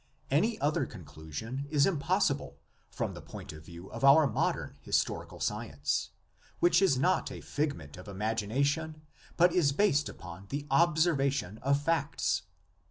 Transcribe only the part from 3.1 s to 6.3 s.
the point of view of our modern historical science,